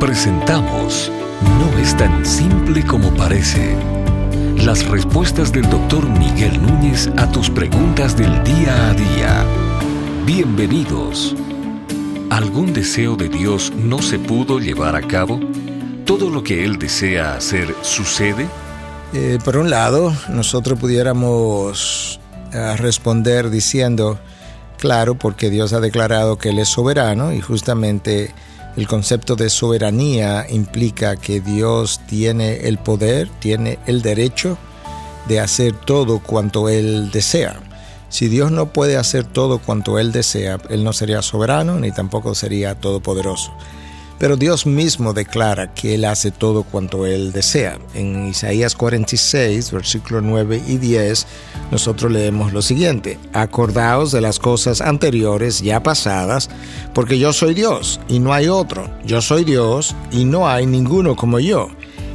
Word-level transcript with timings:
Presentamos 0.00 1.10
No 1.58 1.78
es 1.78 1.96
tan 1.96 2.26
simple 2.26 2.84
como 2.84 3.14
parece. 3.14 3.74
Las 4.58 4.86
respuestas 4.86 5.52
del 5.52 5.68
doctor 5.70 6.06
Miguel 6.06 6.60
Núñez 6.60 7.08
a 7.16 7.30
tus 7.32 7.48
preguntas 7.48 8.14
del 8.14 8.44
día 8.44 8.90
a 8.90 8.92
día. 8.92 9.44
Bienvenidos. 10.26 11.34
¿Algún 12.28 12.74
deseo 12.74 13.16
de 13.16 13.30
Dios 13.30 13.72
no 13.74 14.02
se 14.02 14.18
pudo 14.18 14.58
llevar 14.58 14.96
a 14.96 15.00
cabo? 15.00 15.40
¿Todo 16.04 16.28
lo 16.28 16.44
que 16.44 16.62
Él 16.62 16.78
desea 16.78 17.34
hacer 17.34 17.74
sucede? 17.80 18.46
Eh, 19.14 19.38
por 19.42 19.56
un 19.56 19.70
lado, 19.70 20.14
nosotros 20.28 20.78
pudiéramos 20.78 22.20
eh, 22.52 22.76
responder 22.76 23.48
diciendo, 23.48 24.18
claro, 24.78 25.14
porque 25.14 25.48
Dios 25.48 25.72
ha 25.72 25.80
declarado 25.80 26.36
que 26.36 26.50
Él 26.50 26.58
es 26.58 26.68
soberano 26.68 27.32
y 27.32 27.40
justamente 27.40 28.34
el 28.76 28.86
concepto 28.86 29.36
de 29.36 29.48
soberanía 29.48 30.46
implica 30.50 31.16
que 31.16 31.40
Dios 31.40 32.00
tiene 32.06 32.68
el 32.68 32.78
poder, 32.78 33.28
tiene 33.38 33.78
el 33.86 34.02
derecho 34.02 34.58
de 35.28 35.40
hacer 35.40 35.72
todo 35.72 36.18
cuanto 36.20 36.68
Él 36.68 37.10
desea. 37.10 37.58
Si 38.08 38.28
Dios 38.28 38.52
no 38.52 38.66
puede 38.66 38.96
hacer 38.96 39.24
todo 39.24 39.58
cuanto 39.58 39.98
Él 39.98 40.12
desea, 40.12 40.58
Él 40.68 40.84
no 40.84 40.92
sería 40.92 41.22
soberano 41.22 41.80
ni 41.80 41.90
tampoco 41.90 42.34
sería 42.34 42.74
todopoderoso. 42.74 43.52
Pero 44.18 44.36
Dios 44.36 44.64
mismo 44.64 45.12
declara 45.12 45.74
que 45.74 45.94
Él 45.94 46.06
hace 46.06 46.30
todo 46.30 46.62
cuanto 46.62 47.04
Él 47.04 47.32
desea. 47.32 47.78
En 47.94 48.28
Isaías 48.28 48.74
46, 48.74 49.70
versículos 49.72 50.22
9 50.22 50.62
y 50.66 50.78
10, 50.78 51.26
nosotros 51.70 52.10
leemos 52.10 52.52
lo 52.52 52.62
siguiente, 52.62 53.18
acordaos 53.34 54.12
de 54.12 54.22
las 54.22 54.38
cosas 54.38 54.80
anteriores 54.80 55.60
ya 55.60 55.82
pasadas, 55.82 56.48
porque 56.94 57.18
yo 57.18 57.34
soy 57.34 57.52
Dios 57.52 58.00
y 58.08 58.18
no 58.18 58.32
hay 58.32 58.48
otro, 58.48 58.88
yo 59.04 59.20
soy 59.20 59.44
Dios 59.44 59.94
y 60.10 60.24
no 60.24 60.48
hay 60.48 60.64
ninguno 60.64 61.14
como 61.14 61.38
yo, 61.38 61.68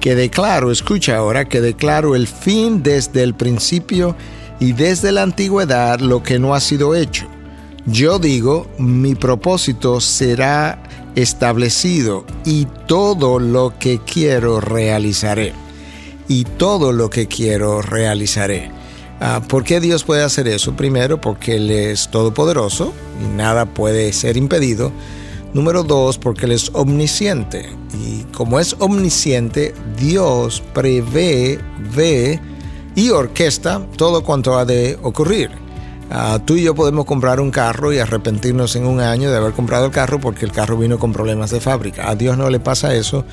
que 0.00 0.16
declaro, 0.16 0.72
escucha 0.72 1.16
ahora, 1.16 1.44
que 1.44 1.60
declaro 1.60 2.16
el 2.16 2.26
fin 2.26 2.82
desde 2.82 3.22
el 3.22 3.34
principio 3.34 4.16
y 4.58 4.72
desde 4.72 5.12
la 5.12 5.22
antigüedad 5.22 6.00
lo 6.00 6.22
que 6.22 6.38
no 6.40 6.54
ha 6.54 6.60
sido 6.60 6.94
hecho. 6.94 7.28
Yo 7.86 8.18
digo, 8.18 8.66
mi 8.78 9.14
propósito 9.14 10.00
será 10.00 10.82
establecido 11.14 12.24
y 12.44 12.66
todo 12.86 13.38
lo 13.38 13.74
que 13.78 14.00
quiero 14.00 14.60
realizaré. 14.60 15.52
Y 16.26 16.44
todo 16.44 16.92
lo 16.92 17.10
que 17.10 17.28
quiero 17.28 17.82
realizaré. 17.82 18.70
Ah, 19.20 19.42
¿Por 19.46 19.64
qué 19.64 19.80
Dios 19.80 20.02
puede 20.02 20.22
hacer 20.22 20.48
eso? 20.48 20.74
Primero, 20.74 21.20
porque 21.20 21.56
Él 21.56 21.70
es 21.70 22.10
todopoderoso 22.10 22.94
y 23.22 23.36
nada 23.36 23.66
puede 23.66 24.12
ser 24.14 24.38
impedido. 24.38 24.90
Número 25.52 25.82
dos, 25.82 26.16
porque 26.16 26.46
Él 26.46 26.52
es 26.52 26.70
omnisciente. 26.72 27.68
Y 28.02 28.22
como 28.32 28.58
es 28.58 28.74
omnisciente, 28.78 29.74
Dios 29.98 30.62
prevé, 30.72 31.60
ve 31.94 32.40
y 32.94 33.10
orquesta 33.10 33.86
todo 33.96 34.24
cuanto 34.24 34.58
ha 34.58 34.64
de 34.64 34.98
ocurrir. 35.02 35.63
Ah, 36.10 36.38
tú 36.44 36.56
y 36.56 36.62
yo 36.62 36.74
podemos 36.74 37.06
comprar 37.06 37.40
un 37.40 37.50
carro 37.50 37.92
y 37.92 37.98
arrepentirnos 37.98 38.76
en 38.76 38.86
un 38.86 39.00
año 39.00 39.30
de 39.30 39.36
haber 39.36 39.52
comprado 39.52 39.86
el 39.86 39.90
carro 39.90 40.20
porque 40.20 40.44
el 40.44 40.52
carro 40.52 40.76
vino 40.76 40.98
con 40.98 41.12
problemas 41.12 41.50
de 41.50 41.60
fábrica. 41.60 42.08
A 42.10 42.14
Dios 42.14 42.36
no 42.36 42.50
le 42.50 42.60
pasa 42.60 42.94
eso 42.94 43.24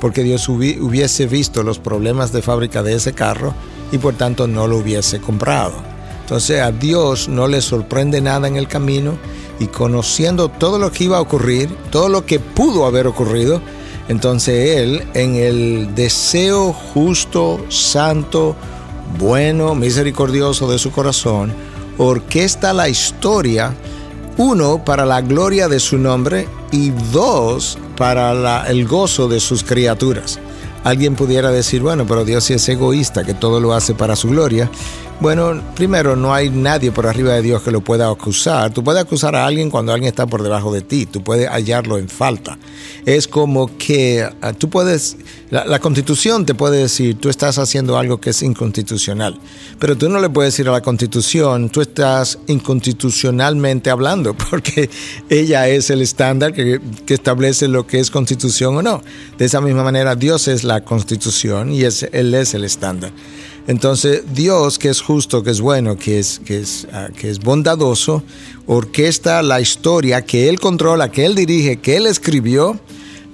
porque 0.00 0.22
Dios 0.22 0.48
hubiese 0.48 1.26
visto 1.26 1.62
los 1.62 1.78
problemas 1.78 2.32
de 2.32 2.42
fábrica 2.42 2.82
de 2.82 2.94
ese 2.94 3.12
carro 3.12 3.54
y 3.92 3.98
por 3.98 4.14
tanto 4.14 4.46
no 4.46 4.66
lo 4.66 4.78
hubiese 4.78 5.20
comprado. 5.20 5.74
Entonces 6.22 6.60
a 6.60 6.70
Dios 6.70 7.28
no 7.28 7.48
le 7.48 7.60
sorprende 7.60 8.20
nada 8.20 8.46
en 8.46 8.56
el 8.56 8.68
camino 8.68 9.18
y 9.58 9.66
conociendo 9.66 10.48
todo 10.48 10.78
lo 10.78 10.92
que 10.92 11.04
iba 11.04 11.18
a 11.18 11.20
ocurrir, 11.20 11.68
todo 11.90 12.08
lo 12.08 12.24
que 12.24 12.38
pudo 12.38 12.86
haber 12.86 13.08
ocurrido, 13.08 13.60
entonces 14.08 14.78
Él 14.78 15.02
en 15.14 15.34
el 15.34 15.94
deseo 15.94 16.72
justo, 16.72 17.64
santo, 17.68 18.54
bueno, 19.18 19.74
misericordioso 19.74 20.70
de 20.70 20.78
su 20.78 20.92
corazón, 20.92 21.52
orquesta 22.02 22.72
la 22.72 22.88
historia, 22.88 23.74
uno, 24.38 24.82
para 24.82 25.04
la 25.04 25.20
gloria 25.20 25.68
de 25.68 25.78
su 25.78 25.98
nombre 25.98 26.48
y 26.72 26.90
dos, 27.12 27.76
para 27.98 28.66
el 28.68 28.86
gozo 28.86 29.28
de 29.28 29.38
sus 29.38 29.62
criaturas. 29.62 30.38
Alguien 30.82 31.14
pudiera 31.14 31.50
decir, 31.50 31.82
bueno, 31.82 32.06
pero 32.06 32.24
Dios 32.24 32.50
es 32.50 32.66
egoísta, 32.70 33.22
que 33.22 33.34
todo 33.34 33.60
lo 33.60 33.74
hace 33.74 33.92
para 33.92 34.16
su 34.16 34.30
gloria. 34.30 34.70
Bueno, 35.20 35.62
primero, 35.76 36.16
no 36.16 36.32
hay 36.32 36.48
nadie 36.48 36.92
por 36.92 37.06
arriba 37.06 37.34
de 37.34 37.42
Dios 37.42 37.60
que 37.60 37.70
lo 37.70 37.82
pueda 37.82 38.08
acusar. 38.08 38.72
Tú 38.72 38.82
puedes 38.82 39.02
acusar 39.02 39.36
a 39.36 39.44
alguien 39.44 39.68
cuando 39.68 39.92
alguien 39.92 40.08
está 40.08 40.26
por 40.26 40.42
debajo 40.42 40.72
de 40.72 40.80
ti. 40.80 41.04
Tú 41.04 41.22
puedes 41.22 41.46
hallarlo 41.46 41.98
en 41.98 42.08
falta. 42.08 42.58
Es 43.04 43.28
como 43.28 43.76
que 43.76 44.26
ah, 44.40 44.54
tú 44.54 44.70
puedes, 44.70 45.18
la, 45.50 45.78
constitución 45.78 46.46
te 46.46 46.54
puede 46.54 46.78
decir, 46.78 47.18
tú 47.20 47.28
estás 47.28 47.58
haciendo 47.58 47.98
algo 47.98 48.18
que 48.18 48.30
es 48.30 48.42
inconstitucional. 48.42 49.38
Pero 49.78 49.94
tú 49.98 50.08
no 50.08 50.20
le 50.20 50.30
puedes 50.30 50.54
decir 50.54 50.70
a 50.70 50.72
la 50.72 50.80
constitución, 50.80 51.68
tú 51.68 51.82
estás 51.82 52.38
inconstitucionalmente 52.46 53.90
hablando, 53.90 54.34
porque 54.50 54.88
ella 55.28 55.68
es 55.68 55.90
el 55.90 56.00
estándar 56.00 56.54
que, 56.54 56.80
que 57.04 57.12
establece 57.12 57.68
lo 57.68 57.86
que 57.86 58.00
es 58.00 58.10
constitución 58.10 58.78
o 58.78 58.82
no. 58.82 59.02
De 59.36 59.44
esa 59.44 59.60
misma 59.60 59.84
manera, 59.84 60.16
Dios 60.16 60.48
es 60.48 60.64
la 60.64 60.82
constitución 60.82 61.74
y 61.74 61.82
es, 61.82 62.04
Él 62.10 62.32
es 62.32 62.54
el 62.54 62.64
estándar. 62.64 63.12
Entonces 63.66 64.22
Dios, 64.34 64.78
que 64.78 64.88
es 64.88 65.00
justo, 65.00 65.42
que 65.42 65.50
es 65.50 65.60
bueno, 65.60 65.96
que 65.96 66.18
es, 66.18 66.40
que 66.44 66.60
es, 66.60 66.86
ah, 66.92 67.08
que 67.14 67.30
es 67.30 67.40
bondadoso, 67.40 68.22
orquesta 68.66 69.42
la 69.42 69.60
historia 69.60 70.24
que 70.24 70.48
Él 70.48 70.58
controla, 70.58 71.10
que 71.10 71.24
Él 71.24 71.34
dirige, 71.34 71.76
que 71.76 71.96
Él 71.96 72.06
escribió, 72.06 72.78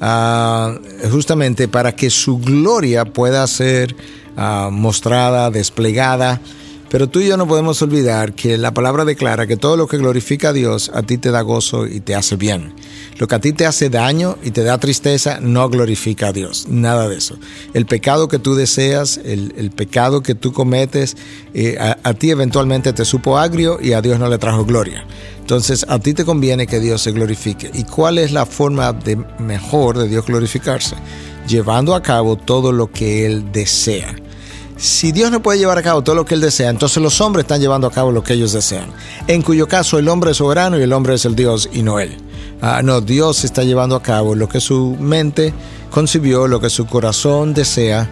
ah, 0.00 0.78
justamente 1.10 1.68
para 1.68 1.94
que 1.94 2.10
su 2.10 2.38
gloria 2.38 3.04
pueda 3.04 3.46
ser 3.46 3.96
ah, 4.36 4.68
mostrada, 4.72 5.50
desplegada. 5.50 6.40
Pero 6.88 7.08
tú 7.08 7.20
y 7.20 7.26
yo 7.26 7.36
no 7.36 7.48
podemos 7.48 7.82
olvidar 7.82 8.32
que 8.34 8.56
la 8.56 8.72
palabra 8.72 9.04
declara 9.04 9.46
que 9.46 9.56
todo 9.56 9.76
lo 9.76 9.88
que 9.88 9.98
glorifica 9.98 10.50
a 10.50 10.52
Dios 10.52 10.90
a 10.94 11.02
ti 11.02 11.18
te 11.18 11.30
da 11.30 11.40
gozo 11.40 11.86
y 11.86 12.00
te 12.00 12.14
hace 12.14 12.36
bien. 12.36 12.74
Lo 13.18 13.26
que 13.26 13.34
a 13.34 13.40
ti 13.40 13.52
te 13.52 13.66
hace 13.66 13.90
daño 13.90 14.38
y 14.42 14.52
te 14.52 14.62
da 14.62 14.78
tristeza 14.78 15.40
no 15.40 15.68
glorifica 15.68 16.28
a 16.28 16.32
Dios, 16.32 16.66
nada 16.68 17.08
de 17.08 17.16
eso. 17.16 17.36
El 17.74 17.86
pecado 17.86 18.28
que 18.28 18.38
tú 18.38 18.54
deseas, 18.54 19.18
el, 19.24 19.70
pecado 19.74 20.22
que 20.22 20.34
tú 20.34 20.52
cometes, 20.52 21.16
eh, 21.54 21.76
a, 21.78 22.14
ti 22.14 22.30
eventualmente 22.30 22.92
te 22.92 23.04
supo 23.04 23.36
agrio 23.36 23.78
y 23.80 23.92
a 23.92 24.02
Dios 24.02 24.18
no 24.18 24.28
le 24.28 24.38
trajo 24.38 24.64
gloria. 24.64 25.04
Entonces 25.40 25.86
a 25.88 25.98
ti 25.98 26.14
te 26.14 26.24
conviene 26.24 26.66
que 26.66 26.78
Dios 26.78 27.02
se 27.02 27.12
glorifique. 27.12 27.70
¿Y 27.74 27.84
cuál 27.84 28.18
es 28.18 28.32
la 28.32 28.46
forma 28.46 28.92
de 28.92 29.16
mejor 29.38 29.98
de 29.98 30.08
Dios 30.08 30.26
glorificarse? 30.26 30.94
Llevando 31.48 31.94
a 31.94 32.02
cabo 32.02 32.36
todo 32.36 32.70
lo 32.70 32.90
que 32.90 33.26
Él 33.26 33.50
desea. 33.52 34.14
Si 34.76 35.10
Dios 35.10 35.30
no 35.30 35.40
puede 35.40 35.58
llevar 35.58 35.78
a 35.78 35.82
cabo 35.82 36.02
todo 36.02 36.14
lo 36.14 36.26
que 36.26 36.34
Él 36.34 36.42
desea, 36.42 36.68
entonces 36.68 37.02
los 37.02 37.20
hombres 37.22 37.44
están 37.44 37.60
llevando 37.60 37.86
a 37.86 37.90
cabo 37.90 38.12
lo 38.12 38.22
que 38.22 38.34
ellos 38.34 38.52
desean. 38.52 38.92
En 39.26 39.40
cuyo 39.40 39.66
caso 39.68 39.98
el 39.98 40.08
hombre 40.08 40.32
es 40.32 40.36
soberano 40.36 40.78
y 40.78 40.82
el 40.82 40.92
hombre 40.92 41.14
es 41.14 41.24
el 41.24 41.34
Dios 41.34 41.70
y 41.72 41.82
no 41.82 41.98
Él. 41.98 42.16
Ah, 42.60 42.82
no, 42.82 43.00
Dios 43.00 43.44
está 43.44 43.64
llevando 43.64 43.96
a 43.96 44.02
cabo 44.02 44.34
lo 44.34 44.48
que 44.48 44.60
su 44.60 44.96
mente 45.00 45.54
concibió, 45.90 46.46
lo 46.46 46.60
que 46.60 46.68
su 46.68 46.86
corazón 46.86 47.54
desea, 47.54 48.08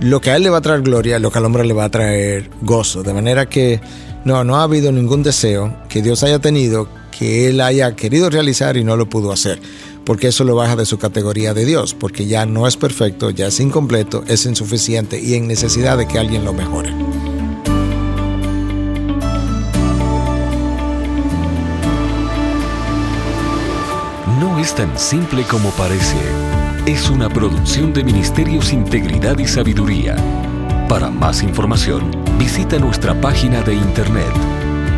lo 0.00 0.20
que 0.20 0.30
a 0.30 0.36
Él 0.36 0.44
le 0.44 0.50
va 0.50 0.58
a 0.58 0.62
traer 0.62 0.80
gloria, 0.80 1.18
lo 1.18 1.30
que 1.30 1.38
al 1.38 1.44
hombre 1.44 1.64
le 1.66 1.74
va 1.74 1.84
a 1.84 1.90
traer 1.90 2.50
gozo. 2.62 3.02
De 3.02 3.12
manera 3.12 3.46
que 3.46 3.80
no, 4.24 4.44
no 4.44 4.56
ha 4.56 4.62
habido 4.62 4.90
ningún 4.92 5.22
deseo 5.22 5.76
que 5.90 6.00
Dios 6.00 6.22
haya 6.22 6.38
tenido 6.38 6.88
que 7.10 7.48
Él 7.48 7.60
haya 7.60 7.94
querido 7.96 8.30
realizar 8.30 8.78
y 8.78 8.84
no 8.84 8.96
lo 8.96 9.10
pudo 9.10 9.30
hacer 9.30 9.60
porque 10.08 10.28
eso 10.28 10.42
lo 10.42 10.54
baja 10.54 10.74
de 10.74 10.86
su 10.86 10.98
categoría 10.98 11.52
de 11.52 11.66
Dios, 11.66 11.92
porque 11.92 12.24
ya 12.24 12.46
no 12.46 12.66
es 12.66 12.78
perfecto, 12.78 13.28
ya 13.28 13.48
es 13.48 13.60
incompleto, 13.60 14.24
es 14.26 14.46
insuficiente 14.46 15.20
y 15.20 15.34
en 15.34 15.46
necesidad 15.46 15.98
de 15.98 16.08
que 16.08 16.18
alguien 16.18 16.46
lo 16.46 16.54
mejore. 16.54 16.94
No 24.40 24.58
es 24.58 24.74
tan 24.74 24.98
simple 24.98 25.42
como 25.42 25.68
parece. 25.72 26.16
Es 26.86 27.10
una 27.10 27.28
producción 27.28 27.92
de 27.92 28.02
Ministerios 28.02 28.72
Integridad 28.72 29.38
y 29.38 29.46
Sabiduría. 29.46 30.16
Para 30.88 31.10
más 31.10 31.42
información, 31.42 32.10
visita 32.38 32.78
nuestra 32.78 33.20
página 33.20 33.60
de 33.60 33.74
internet 33.74 34.32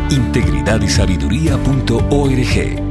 integridadysabiduría.org 0.09 2.90